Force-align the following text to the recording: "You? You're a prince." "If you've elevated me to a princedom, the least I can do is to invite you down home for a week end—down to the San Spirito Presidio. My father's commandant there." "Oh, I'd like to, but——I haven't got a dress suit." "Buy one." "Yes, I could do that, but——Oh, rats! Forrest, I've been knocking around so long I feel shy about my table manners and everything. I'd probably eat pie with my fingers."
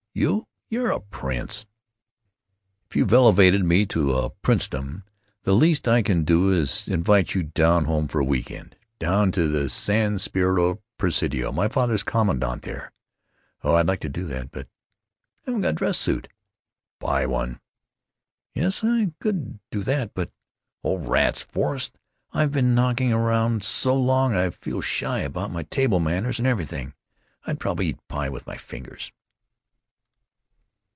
"You? 0.13 0.45
You're 0.69 0.91
a 0.91 0.99
prince." 0.99 1.65
"If 2.89 2.97
you've 2.97 3.13
elevated 3.13 3.63
me 3.63 3.85
to 3.85 4.13
a 4.13 4.29
princedom, 4.29 5.05
the 5.43 5.53
least 5.53 5.87
I 5.87 6.01
can 6.01 6.25
do 6.25 6.51
is 6.51 6.83
to 6.83 6.91
invite 6.93 7.33
you 7.33 7.43
down 7.43 7.85
home 7.85 8.09
for 8.09 8.19
a 8.19 8.25
week 8.25 8.51
end—down 8.51 9.31
to 9.31 9.47
the 9.47 9.69
San 9.69 10.19
Spirito 10.19 10.81
Presidio. 10.97 11.53
My 11.53 11.69
father's 11.69 12.03
commandant 12.03 12.63
there." 12.63 12.91
"Oh, 13.63 13.75
I'd 13.75 13.87
like 13.87 14.01
to, 14.01 14.09
but——I 14.51 14.59
haven't 15.49 15.61
got 15.61 15.69
a 15.69 15.73
dress 15.73 15.97
suit." 15.97 16.27
"Buy 16.99 17.25
one." 17.25 17.61
"Yes, 18.53 18.83
I 18.83 19.13
could 19.21 19.59
do 19.69 19.81
that, 19.83 20.13
but——Oh, 20.13 20.97
rats! 20.97 21.41
Forrest, 21.43 21.97
I've 22.33 22.51
been 22.51 22.75
knocking 22.75 23.13
around 23.13 23.63
so 23.63 23.95
long 23.95 24.35
I 24.35 24.49
feel 24.49 24.81
shy 24.81 25.19
about 25.19 25.51
my 25.53 25.63
table 25.63 26.01
manners 26.01 26.37
and 26.37 26.49
everything. 26.49 26.95
I'd 27.47 27.61
probably 27.61 27.87
eat 27.87 28.07
pie 28.09 28.27
with 28.27 28.45
my 28.45 28.57
fingers." 28.57 29.13